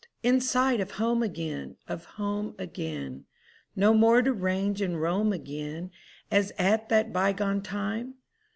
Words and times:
In 0.23 0.41
sight 0.41 0.79
of 0.81 0.93
home 0.93 1.21
again, 1.21 1.75
Of 1.87 2.05
home 2.05 2.55
again; 2.57 3.25
No 3.75 3.93
more 3.93 4.23
to 4.23 4.33
range 4.33 4.81
and 4.81 4.99
roam 4.99 5.31
again 5.31 5.91
As 6.31 6.51
at 6.57 6.89
that 6.89 7.13
bygone 7.13 7.61
time? 7.61 8.15